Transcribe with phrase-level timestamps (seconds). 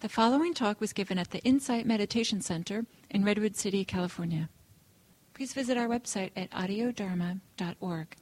[0.00, 4.48] The following talk was given at the Insight Meditation Center in Redwood City, California.
[5.34, 8.16] Please visit our website at audiodharma.org.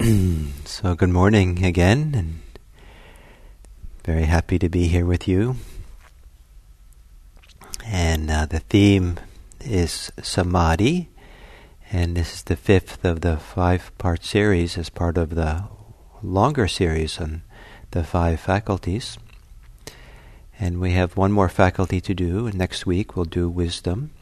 [0.64, 2.40] so, good morning again, and
[4.06, 5.56] very happy to be here with you.
[7.84, 9.18] And uh, the theme
[9.60, 11.08] is samadhi,
[11.90, 15.64] and this is the fifth of the five part series as part of the
[16.22, 17.42] longer series on
[17.90, 19.18] the five faculties.
[20.56, 24.12] And we have one more faculty to do, and next week we'll do wisdom.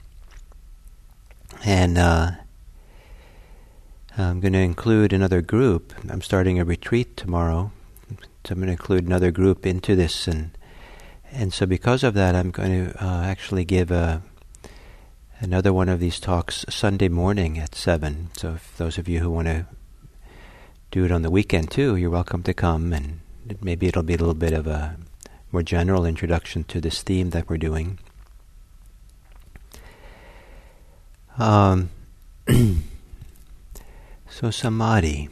[1.62, 2.30] And uh,
[4.16, 5.92] I'm going to include another group.
[6.08, 7.70] I'm starting a retreat tomorrow,
[8.44, 10.50] so I'm going to include another group into this, and
[11.32, 14.22] and so because of that, I'm going to uh, actually give a
[15.40, 18.30] another one of these talks Sunday morning at seven.
[18.36, 19.66] So if those of you who want to
[20.90, 23.20] do it on the weekend too, you're welcome to come, and
[23.60, 24.96] maybe it'll be a little bit of a
[25.52, 27.98] more general introduction to this theme that we're doing.
[31.38, 31.90] Um,
[34.34, 35.28] So, samadhi.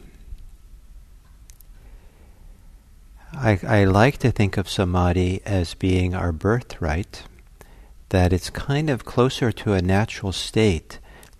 [3.43, 7.23] I, I like to think of samadhi as being our birthright,
[8.07, 10.99] that it's kind of closer to a natural state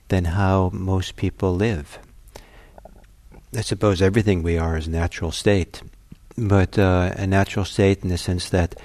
[0.10, 2.00] than how most people live.
[3.56, 5.82] I suppose everything we are is natural state,
[6.38, 8.76] but uh, a natural state in the sense that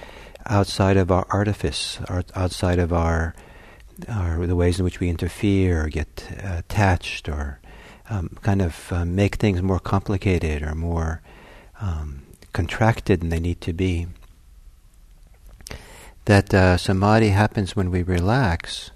[0.47, 1.99] outside of our artifice,
[2.37, 3.35] outside of our,
[4.09, 7.59] our the ways in which we interfere or get uh, attached or
[8.11, 11.21] um, kind of uh, make things more complicated or more
[11.81, 12.23] um,
[12.59, 14.09] contracted than they need to be.
[16.25, 18.91] That uh, samadhi happens when we relax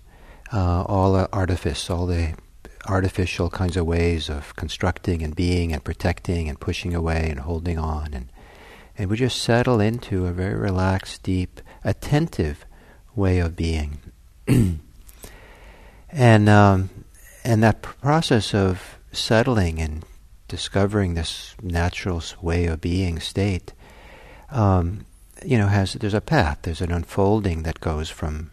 [0.52, 2.34] uh, all the artifice, all the
[2.88, 7.78] artificial kinds of ways of constructing and being and protecting and pushing away and holding
[7.78, 8.26] on and
[8.98, 12.66] and we just settle into a very relaxed, deep, attentive
[13.14, 13.98] way of being.
[16.10, 16.90] and um,
[17.44, 20.04] and that process of settling and
[20.52, 23.72] discovering this natural way of being state,
[24.50, 25.06] um,
[25.42, 28.50] you know, has there's a path, there's an unfolding that goes from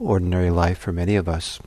[0.00, 1.60] ordinary life for many of us.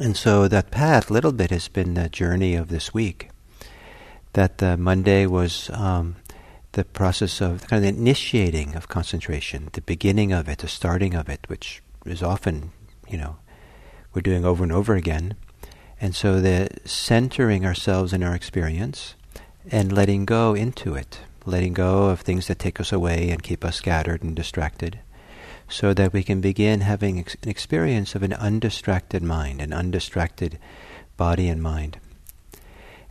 [0.00, 3.30] And so that path, little bit, has been the journey of this week.
[4.32, 6.16] That uh, Monday was um,
[6.72, 11.14] the process of kind of the initiating of concentration, the beginning of it, the starting
[11.14, 12.72] of it, which is often,
[13.08, 13.36] you know,
[14.12, 15.36] we're doing over and over again.
[16.00, 19.14] And so the centering ourselves in our experience
[19.70, 23.64] and letting go into it, letting go of things that take us away and keep
[23.64, 25.00] us scattered and distracted,
[25.68, 30.58] so that we can begin having ex- an experience of an undistracted mind, an undistracted
[31.16, 31.98] body and mind.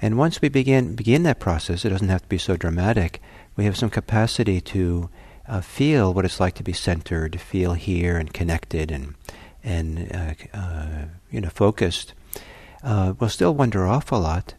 [0.02, 3.22] And once we begin begin that process, it doesn't have to be so dramatic.
[3.56, 5.10] We have some capacity to
[5.48, 9.16] uh, feel what it's like to be centered, feel here and connected and
[9.64, 12.14] and uh, uh, you know focused
[12.86, 14.54] uh, will still wander off a lot.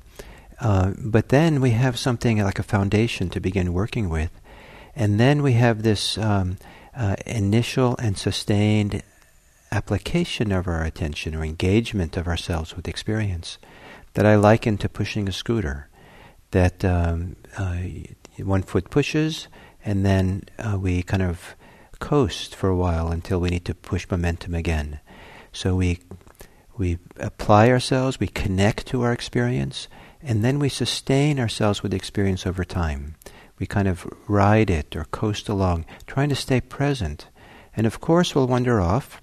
[0.60, 4.30] Uh, but then we have something like a foundation to begin working with.
[4.94, 6.56] And then we have this um,
[6.94, 9.02] uh, initial and sustained
[9.70, 13.58] application of our attention or engagement of ourselves with experience
[14.14, 15.88] that I liken to pushing a scooter.
[16.52, 17.78] That um, uh,
[18.38, 19.48] one foot pushes,
[19.84, 21.54] and then uh, we kind of
[21.98, 25.00] coast for a while until we need to push momentum again.
[25.52, 25.98] So we
[26.76, 29.88] we apply ourselves, we connect to our experience,
[30.22, 33.14] and then we sustain ourselves with the experience over time.
[33.58, 37.28] We kind of ride it or coast along, trying to stay present.
[37.74, 39.20] And of course, we'll wander off,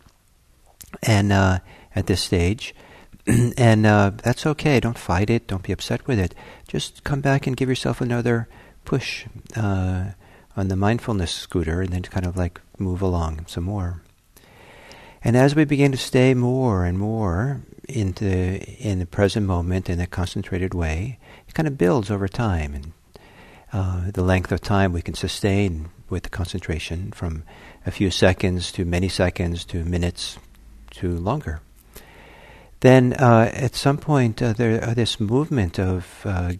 [1.01, 1.59] and uh,
[1.95, 2.73] at this stage,
[3.57, 4.79] and uh, that's okay.
[4.79, 5.47] Don't fight it.
[5.47, 6.33] Don't be upset with it.
[6.67, 8.47] Just come back and give yourself another
[8.85, 9.25] push
[9.55, 10.11] uh,
[10.57, 14.01] on the mindfulness scooter, and then kind of like move along some more.
[15.23, 20.01] And as we begin to stay more and more into in the present moment in
[20.01, 21.17] a concentrated way,
[21.47, 22.91] it kind of builds over time, and
[23.71, 27.43] uh, the length of time we can sustain with the concentration from
[27.85, 30.37] a few seconds to many seconds to minutes
[30.91, 31.61] to longer.
[32.81, 36.51] Then uh, at some point uh, there uh, this movement of uh,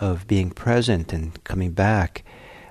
[0.00, 2.24] of being present and coming back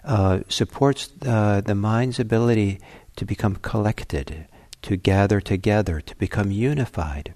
[0.04, 2.80] uh, supports the mind's ability
[3.16, 4.48] to become collected
[4.86, 7.34] to gather together, to become unified.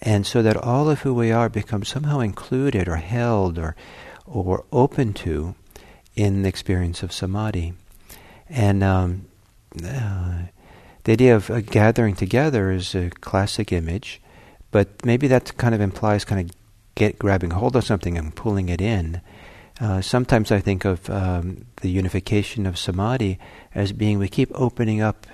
[0.00, 3.76] And so that all of who we are becomes somehow included or held or,
[4.26, 5.54] or open to
[6.16, 7.74] in the experience of samadhi.
[8.48, 9.26] And um,
[9.84, 10.42] uh,
[11.04, 14.20] the idea of uh, gathering together is a classic image,
[14.72, 16.56] but maybe that kind of implies kind of
[16.96, 19.20] get grabbing hold of something and pulling it in.
[19.82, 23.40] Uh, sometimes I think of um, the unification of samadhi
[23.74, 25.26] as being we keep opening up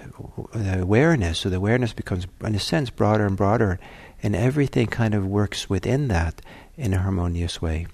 [0.54, 3.78] the awareness, so the awareness becomes, in a sense, broader and broader,
[4.22, 6.40] and everything kind of works within that
[6.78, 7.88] in a harmonious way.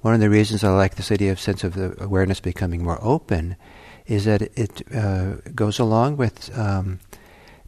[0.00, 2.98] One of the reasons I like this idea of sense of the awareness becoming more
[3.02, 3.56] open
[4.06, 6.98] is that it uh, goes along with um,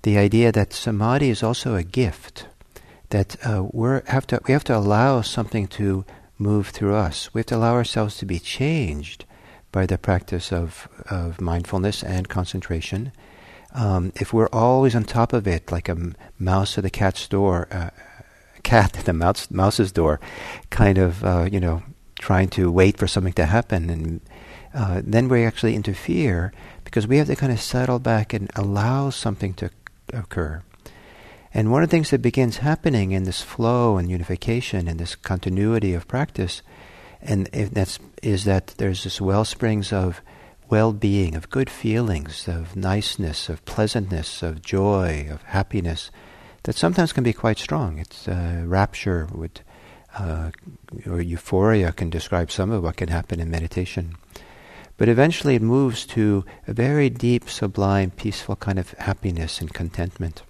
[0.04, 2.46] the idea that samadhi is also a gift.
[3.10, 6.06] That uh, we have to we have to allow something to
[6.42, 7.32] move through us.
[7.32, 9.24] We have to allow ourselves to be changed
[9.70, 13.12] by the practice of of mindfulness and concentration.
[13.74, 17.68] Um, if we're always on top of it, like a mouse at a cat's door,
[17.70, 17.90] uh,
[18.62, 20.20] cat at the mouse, mouse's door,
[20.70, 21.82] kind of uh, you know
[22.18, 24.20] trying to wait for something to happen and
[24.74, 26.52] uh, then we actually interfere
[26.84, 29.70] because we have to kind of settle back and allow something to
[30.12, 30.62] occur.
[31.54, 35.14] And one of the things that begins happening in this flow and unification and this
[35.14, 36.62] continuity of practice,
[37.20, 40.22] and that's is that there's this well springs of
[40.70, 46.10] well-being, of good feelings, of niceness, of pleasantness, of joy, of happiness,
[46.62, 47.98] that sometimes can be quite strong.
[47.98, 49.60] It's uh, rapture would,
[50.18, 50.50] uh,
[51.06, 54.16] or euphoria can describe some of what can happen in meditation.
[54.96, 60.42] But eventually it moves to a very deep, sublime, peaceful kind of happiness and contentment.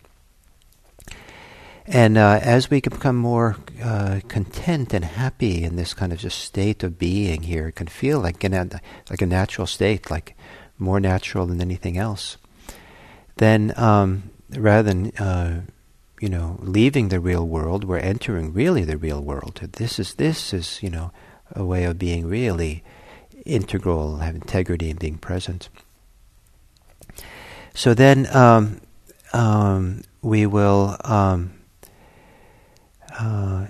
[1.87, 6.38] And uh, as we become more uh, content and happy in this kind of just
[6.38, 8.81] state of being here, it can feel like, a,
[9.11, 10.37] like a natural state, like
[10.79, 12.37] more natural than anything else.
[13.37, 15.62] Then, um, rather than uh,
[16.20, 19.61] you know leaving the real world, we're entering really the real world.
[19.73, 21.11] This is this is you know
[21.55, 22.85] a way of being really
[23.44, 25.69] integral, have integrity in being present.
[27.75, 28.81] So then um,
[29.32, 30.96] um, we will.
[33.19, 33.67] Uh,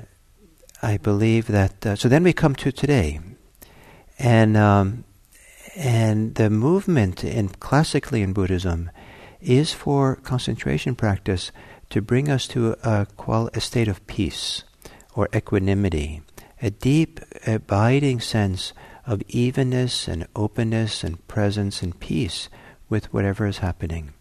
[0.82, 1.86] I believe that.
[1.86, 3.20] Uh, so then we come to today,
[4.18, 5.04] and um,
[5.76, 8.90] and the movement in classically in Buddhism
[9.40, 11.50] is for concentration practice
[11.90, 14.64] to bring us to a, qual- a state of peace
[15.14, 16.22] or equanimity,
[16.60, 18.72] a deep, abiding sense
[19.06, 22.48] of evenness and openness and presence and peace
[22.88, 24.12] with whatever is happening.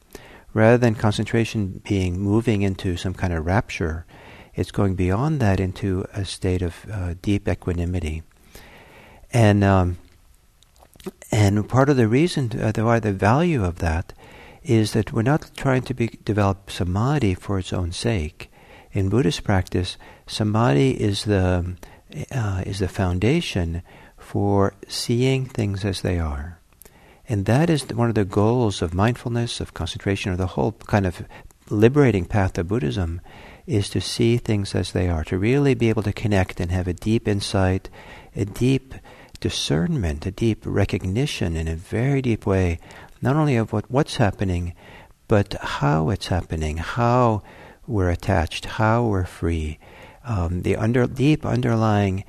[0.54, 4.06] Rather than concentration being moving into some kind of rapture,
[4.56, 8.24] it's going beyond that into a state of uh, deep equanimity.
[9.34, 9.98] And um,
[11.32, 14.14] and part of the reason, uh, the, the value of that,
[14.64, 18.52] is that we're not trying to be, develop samadhi for its own sake.
[18.92, 21.78] In Buddhist practice, samadhi is the
[22.32, 23.82] uh, is the foundation
[24.18, 26.60] for seeing things as they are.
[27.28, 31.06] And that is one of the goals of mindfulness, of concentration, or the whole kind
[31.06, 31.24] of
[31.70, 33.22] liberating path of Buddhism,
[33.72, 36.90] is to see things as they are, to really be able to connect and have
[36.90, 37.90] a deep insight,
[38.36, 38.94] a deep
[39.40, 42.78] discernment, a deep recognition in a very deep way,
[43.22, 44.74] not only of what, what's happening,
[45.30, 47.42] but how it's happening, how
[47.88, 49.80] we're attached, how we're free,
[50.26, 52.26] um, the under, deep underlying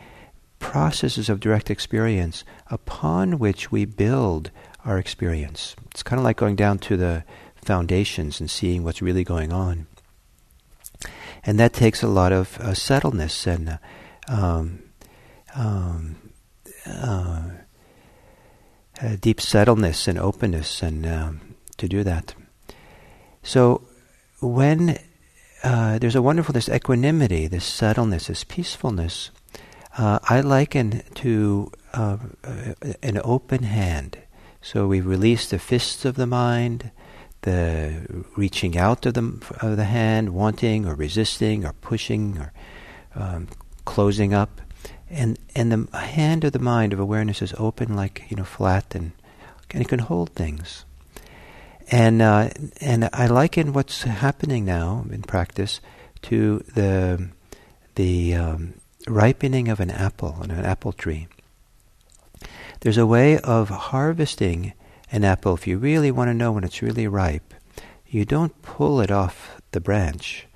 [0.60, 4.52] processes of direct experience upon which we build
[4.84, 5.74] our experience.
[5.90, 7.24] It's kind of like going down to the
[7.56, 9.88] foundations and seeing what's really going on.
[11.44, 13.78] And that takes a lot of uh, settledness and uh,
[14.28, 14.82] um,
[15.54, 16.16] um,
[19.00, 21.40] uh, deep settledness and openness and um,
[21.78, 22.34] to do that.
[23.42, 23.82] So
[24.40, 24.98] when
[25.64, 29.30] uh, there's a wonderful this equanimity, this settledness, this peacefulness,
[29.98, 32.18] uh, I liken to uh,
[33.02, 34.18] an open hand.
[34.60, 36.92] So we release the fists of the mind,
[37.42, 42.52] the reaching out of the, of the hand, wanting or resisting or pushing or
[43.14, 43.48] um,
[43.84, 44.60] closing up.
[45.10, 48.94] And, and the hand of the mind of awareness is open like, you know, flat
[48.94, 49.12] and,
[49.70, 50.84] and it can hold things.
[51.90, 55.80] And, uh, and I liken what's happening now in practice
[56.22, 57.28] to the,
[57.96, 58.74] the um,
[59.06, 61.26] ripening of an apple on an apple tree.
[62.80, 64.72] There's a way of harvesting
[65.12, 67.54] an apple if you really want to know when it's really ripe.
[68.06, 70.46] You don't pull it off the branch.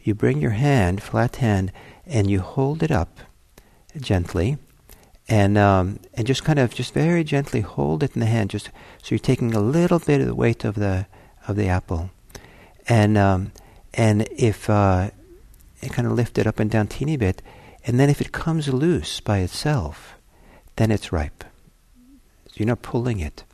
[0.00, 1.72] You bring your hand, flat hand,
[2.06, 3.18] and you hold it up
[3.98, 4.58] gently,
[5.28, 8.66] and um, and just kind of just very gently hold it in the hand, just
[9.02, 11.06] so you're taking a little bit of the weight of the
[11.48, 12.10] of the apple,
[12.88, 13.52] and um,
[13.94, 15.10] and if uh,
[15.80, 17.42] and kind of lift it up and down teeny bit,
[17.86, 20.14] and then if it comes loose by itself,
[20.76, 21.44] then it's ripe.
[22.48, 23.44] So you're not pulling it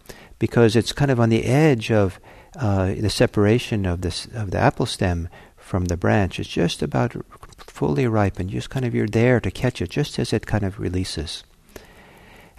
[0.40, 2.18] because it's kind of on the edge of
[2.58, 6.40] uh, the separation of this of the apple stem from the branch.
[6.40, 7.14] It's just about
[7.58, 8.50] fully ripened.
[8.50, 11.44] Just kind of you're there to catch it, just as it kind of releases.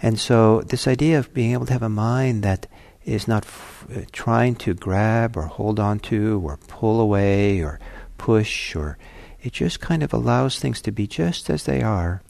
[0.00, 2.66] And so this idea of being able to have a mind that
[3.04, 7.78] is not f- uh, trying to grab or hold on to or pull away or
[8.16, 8.96] push or
[9.42, 12.22] it just kind of allows things to be just as they are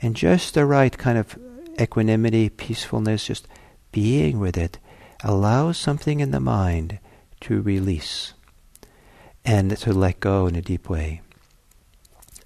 [0.00, 1.36] and just the right kind of
[1.80, 3.48] equanimity, peacefulness, just
[3.90, 4.78] being with it
[5.22, 6.98] allows something in the mind
[7.40, 8.34] to release
[9.44, 11.20] and to let go in a deep way.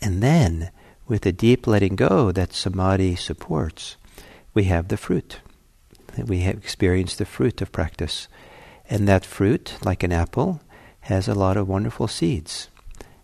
[0.01, 0.71] And then,
[1.07, 3.97] with the deep letting go that samadhi supports,
[4.55, 5.41] we have the fruit.
[6.17, 8.29] We have experienced the fruit of practice.
[8.89, 10.61] And that fruit, like an apple,
[11.01, 12.69] has a lot of wonderful seeds.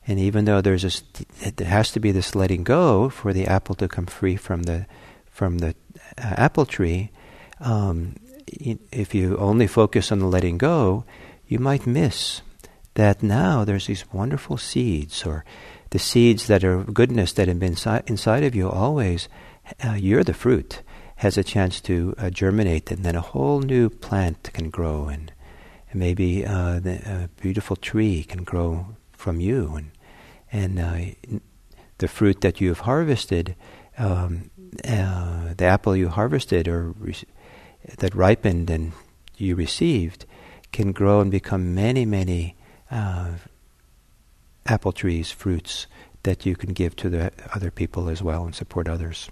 [0.06, 3.74] And even though there's a, there has to be this letting go for the apple
[3.76, 4.86] to come free from the
[5.30, 5.74] from the
[6.18, 7.10] uh, apple tree,
[7.60, 8.16] um,
[8.46, 11.04] if you only focus on the letting go,
[11.46, 12.42] you might miss
[12.94, 15.44] that now there's these wonderful seeds, or
[15.90, 19.28] the seeds that are goodness that have been inside, of you always.
[19.82, 20.82] Uh, you're the fruit
[21.16, 25.32] has a chance to uh, germinate, and then a whole new plant can grow, and,
[25.90, 29.90] and maybe uh, the, a beautiful tree can grow from you, and
[30.50, 31.40] and uh,
[31.98, 33.54] the fruit that you have harvested,
[33.96, 34.50] um,
[34.84, 37.14] uh, the apple you harvested or re-
[37.98, 38.92] that ripened and
[39.36, 40.26] you received,
[40.72, 42.56] can grow and become many many
[42.90, 43.32] uh,
[44.66, 45.86] apple trees, fruits
[46.22, 49.28] that you can give to the other people as well and support others.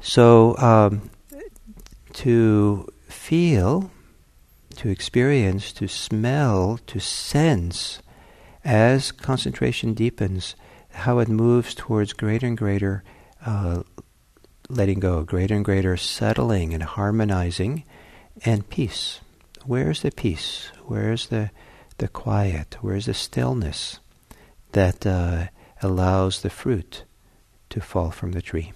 [0.00, 1.10] So, um,
[2.14, 3.90] to feel,
[4.76, 8.00] to experience, to smell, to sense,
[8.64, 10.54] as concentration deepens,
[10.90, 13.02] how it moves towards greater and greater
[13.44, 13.82] uh,
[14.68, 17.84] letting go, greater and greater settling and harmonizing,
[18.44, 19.20] and peace.
[19.64, 20.70] Where's the peace?
[20.86, 21.50] Where's the
[21.98, 22.76] the quiet?
[22.80, 23.98] Where's the stillness
[24.72, 25.48] that uh,
[25.82, 27.04] allows the fruit
[27.70, 28.72] to fall from the tree?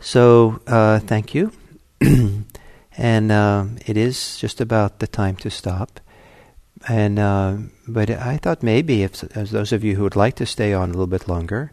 [0.00, 1.52] So, uh, thank you.
[2.96, 6.00] and uh, it is just about the time to stop.
[6.86, 7.56] And uh,
[7.88, 10.90] but I thought maybe if as those of you who would like to stay on
[10.90, 11.72] a little bit longer,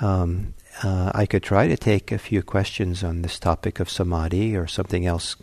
[0.00, 4.56] um, uh, I could try to take a few questions on this topic of samadhi
[4.56, 5.36] or something else,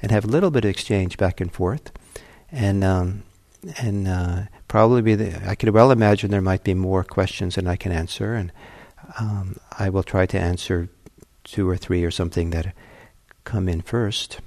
[0.00, 1.90] and have a little bit of exchange back and forth,
[2.50, 3.22] and um,
[3.78, 7.66] and uh, probably be the, I could well imagine there might be more questions than
[7.66, 8.52] I can answer, and
[9.18, 10.88] um, I will try to answer
[11.44, 12.74] two or three or something that
[13.44, 14.40] come in first.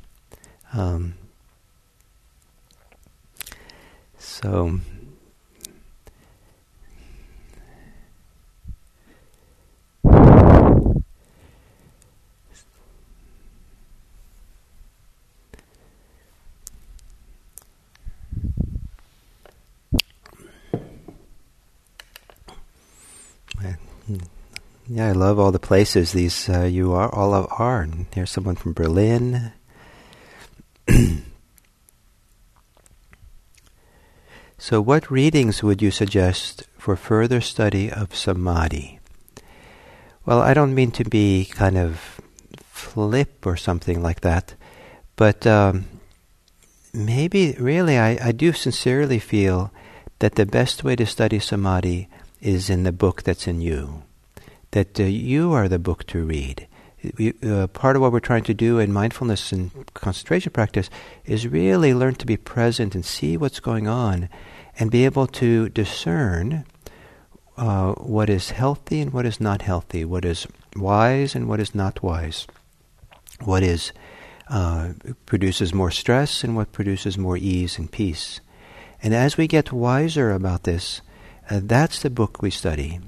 [0.73, 1.15] Um,
[4.17, 4.79] so.
[24.93, 27.81] Yeah, I love all the places these uh, you are all of are.
[27.81, 29.51] And here's someone from Berlin.
[34.59, 38.99] so, what readings would you suggest for further study of samadhi?
[40.27, 42.21] Well, I don't mean to be kind of
[42.61, 44.53] flip or something like that,
[45.15, 45.85] but um,
[46.93, 49.73] maybe really I, I do sincerely feel
[50.19, 52.09] that the best way to study samadhi
[52.41, 54.03] is in the book that's in you
[54.73, 56.67] that uh, you are the book to read.
[57.43, 60.89] uh, part of what we're trying to do in mindfulness and concentration practice
[61.25, 64.29] is really learn to be present and see what's going on
[64.79, 66.65] and be able to discern
[67.57, 71.75] uh, what is healthy and what is not healthy, what is wise and what is
[71.75, 72.47] not wise,
[73.41, 73.91] what is
[74.49, 74.93] uh,
[75.25, 78.39] produces more stress and what produces more ease and peace.
[79.03, 81.01] And as we get wiser about this,
[81.49, 82.99] uh, that's the book we study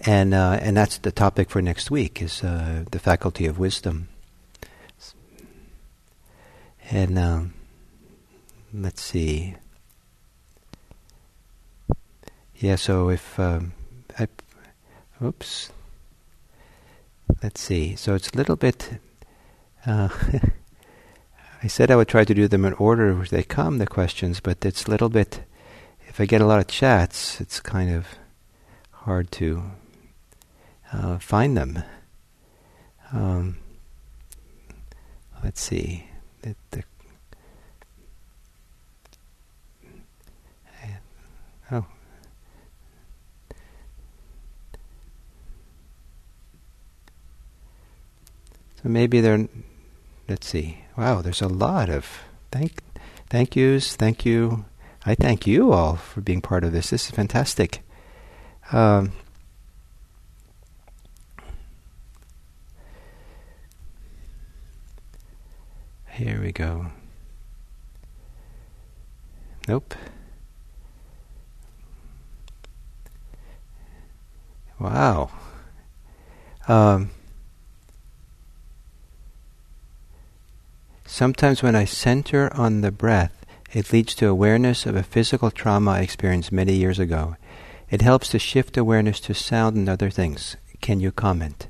[0.00, 4.08] and uh, and that's the topic for next week is uh, the faculty of wisdom.
[6.90, 7.54] And um,
[8.72, 9.56] let's see.
[12.56, 13.72] Yeah, so if um,
[14.18, 14.26] I,
[15.22, 15.70] oops,
[17.42, 17.94] let's see.
[17.94, 18.98] So it's a little bit.
[19.84, 20.08] Uh,
[21.62, 24.40] I said I would try to do them in order as they come, the questions,
[24.40, 25.42] but it's a little bit.
[26.08, 28.06] If I get a lot of chats, it's kind of
[28.92, 29.62] hard to
[30.92, 31.82] uh, find them.
[33.12, 33.56] Um,
[35.42, 36.06] let's see.
[36.42, 36.84] The, the,
[41.70, 41.84] oh.
[48.82, 49.48] So maybe there.
[50.28, 50.84] Let's see.
[50.96, 52.20] Wow, there's a lot of
[52.52, 52.82] thank,
[53.30, 53.96] thank yous.
[53.96, 54.66] Thank you.
[55.06, 56.90] I thank you all for being part of this.
[56.90, 57.82] This is fantastic.
[58.72, 59.12] Um,
[66.10, 66.86] here we go.
[69.68, 69.94] Nope.
[74.80, 75.28] Wow.
[76.66, 77.10] Um,
[81.04, 85.90] sometimes when I center on the breath, it leads to awareness of a physical trauma
[85.90, 87.36] I experienced many years ago.
[87.90, 90.56] It helps to shift awareness to sound and other things.
[90.80, 91.66] Can you comment?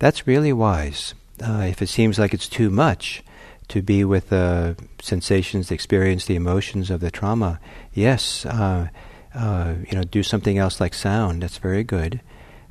[0.00, 1.14] That's really wise.
[1.40, 3.22] Uh, if it seems like it's too much
[3.68, 7.58] to be with the sensations, the experience, the emotions of the trauma,
[7.92, 8.88] yes, uh,
[9.34, 11.42] uh, you know, do something else like sound.
[11.42, 12.20] That's very good.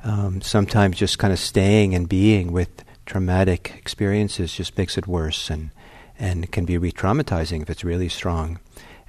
[0.02, 5.50] Um, sometimes just kind of staying and being with traumatic experiences just makes it worse
[5.50, 5.70] and
[6.18, 8.58] and can be re-traumatizing if it's really strong.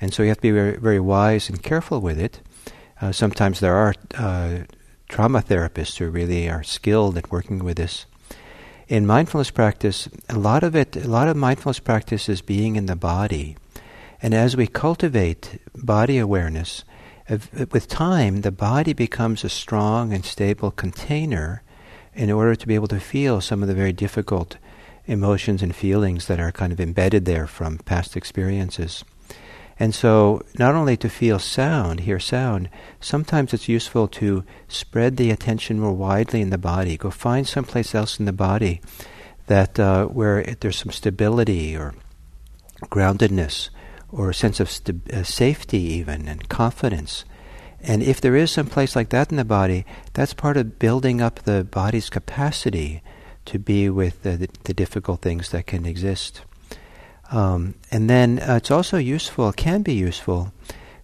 [0.01, 2.41] And so you have to be very, very wise and careful with it.
[3.01, 4.60] Uh, sometimes there are uh,
[5.08, 8.06] trauma therapists who really are skilled at working with this.
[8.88, 12.86] In mindfulness practice, a lot of it, a lot of mindfulness practice is being in
[12.86, 13.58] the body.
[14.22, 16.86] And as we cultivate body awareness,
[17.29, 21.63] with time, the body becomes a strong and stable container
[22.13, 24.56] in order to be able to feel some of the very difficult
[25.06, 29.03] emotions and feelings that are kind of embedded there from past experiences.
[29.79, 32.69] And so, not only to feel sound, hear sound,
[33.00, 36.98] sometimes it's useful to spread the attention more widely in the body.
[36.98, 38.81] Go find someplace else in the body
[39.46, 41.93] that uh, where it, there's some stability or
[42.86, 43.69] groundedness
[44.12, 47.25] or a sense of st- uh, safety, even and confidence.
[47.79, 51.22] And if there is some place like that in the body, that's part of building
[51.22, 53.03] up the body's capacity
[53.46, 56.41] to be with the, the, the difficult things that can exist.
[57.31, 60.54] Um, and then uh, it's also useful, can be useful,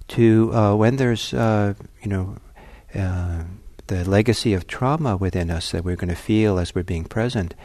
[0.10, 2.38] to uh, when there's uh, you know
[2.96, 3.44] uh,
[3.88, 7.56] the legacy of trauma within us that we're going to feel as we're being present,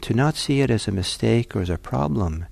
[0.00, 2.46] to not see it as a mistake or as a problem,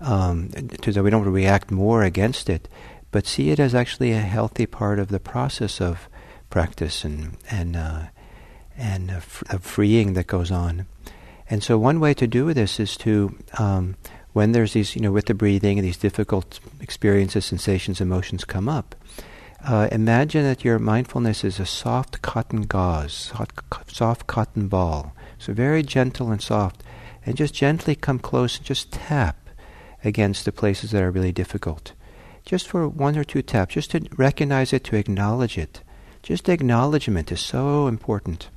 [0.00, 0.50] um,
[0.82, 2.68] so that we don't react more against it,
[3.10, 6.08] but see it as actually a healthy part of the process of
[6.50, 8.02] practice and and uh,
[8.76, 9.24] and of
[9.62, 10.86] freeing that goes on.
[11.48, 13.96] And so one way to do this is to um,
[14.32, 18.68] when there's these, you know, with the breathing and these difficult experiences, sensations, emotions come
[18.68, 18.94] up,
[19.66, 23.32] uh, imagine that your mindfulness is a soft cotton gauze,
[23.88, 25.14] soft cotton ball.
[25.38, 26.82] So very gentle and soft.
[27.26, 29.36] And just gently come close and just tap
[30.02, 31.92] against the places that are really difficult.
[32.46, 35.82] Just for one or two taps, just to recognize it, to acknowledge it.
[36.22, 38.48] Just acknowledgement is so important.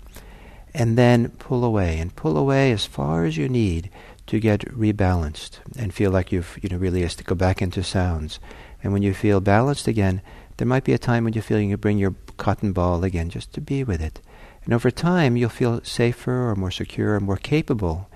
[0.74, 3.90] And then pull away, and pull away as far as you need
[4.34, 7.84] to get rebalanced and feel like you've you know really has to go back into
[7.84, 8.40] sounds.
[8.82, 10.24] And when you feel balanced again,
[10.58, 13.54] there might be a time when you feel you bring your cotton ball again just
[13.54, 14.22] to be with it.
[14.66, 18.10] And over time, you'll feel safer or more secure or more capable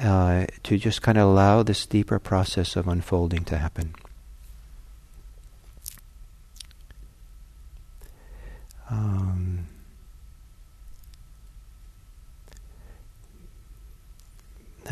[0.00, 3.94] uh, to just kind of allow this deeper process of unfolding to happen.
[8.90, 9.51] Um,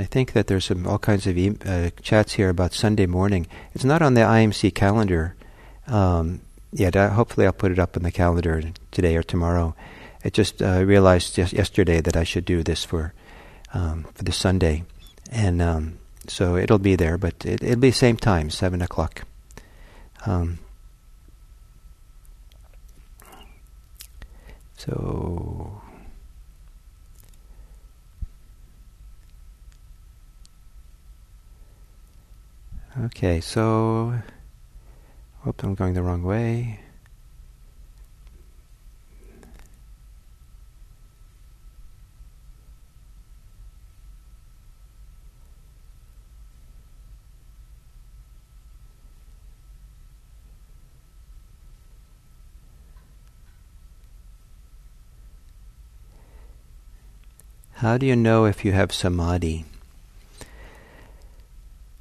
[0.01, 3.47] I think that there's some all kinds of e- uh, chats here about Sunday morning.
[3.75, 5.35] It's not on the IMC calendar
[5.87, 6.41] um,
[6.73, 6.95] yet.
[6.95, 9.75] Hopefully, I'll put it up on the calendar today or tomorrow.
[10.25, 13.15] I just uh, realized just yesterday that I should do this for
[13.73, 14.85] um, for this Sunday,
[15.31, 17.19] and um, so it'll be there.
[17.19, 19.23] But it, will be the same time, seven o'clock.
[20.27, 20.59] Um,
[24.77, 25.83] so
[33.07, 34.13] Okay, so.
[35.47, 36.81] Oops, I'm going the wrong way.
[57.81, 59.70] How do you know if you have samadhi?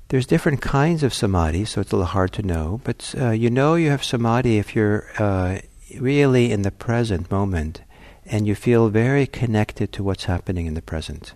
[0.10, 2.82] There's different kinds of samadhi, so it's a little hard to know.
[2.84, 5.60] But uh, you know you have samadhi if you're uh,
[6.00, 7.82] really in the present moment
[8.26, 11.34] and you feel very connected to what's happening in the present.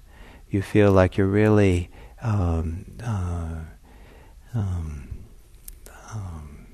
[0.50, 1.92] You feel like you're really
[2.24, 3.60] um, uh,
[4.56, 5.08] um,
[6.12, 6.68] um,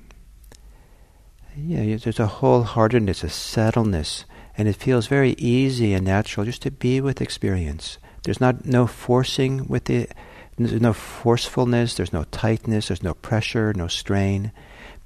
[1.54, 4.24] yeah, there's a wholeheartedness, a settledness,
[4.56, 7.98] and it feels very easy and natural just to be with experience.
[8.22, 10.08] There's not no forcing with the
[10.68, 14.52] there's no forcefulness, there's no tightness, there's no pressure, no strain.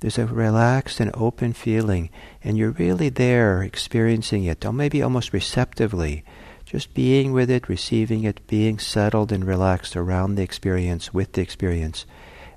[0.01, 2.11] There's a relaxed and open feeling,
[2.43, 6.25] and you're really there experiencing it, maybe almost receptively,
[6.65, 11.43] just being with it, receiving it, being settled and relaxed around the experience, with the
[11.43, 12.05] experience,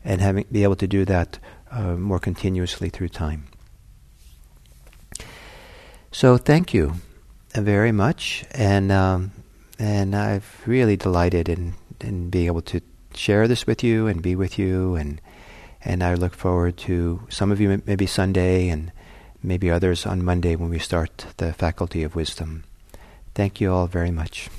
[0.03, 1.39] and having be able to do that
[1.71, 3.45] uh, more continuously through time.
[6.11, 6.95] So thank you
[7.53, 9.31] very much, and um,
[9.77, 12.81] and I've really delighted in in being able to
[13.13, 15.21] share this with you and be with you, and
[15.83, 18.91] and I look forward to some of you maybe Sunday and
[19.41, 22.63] maybe others on Monday when we start the Faculty of Wisdom.
[23.35, 24.49] Thank you all very much.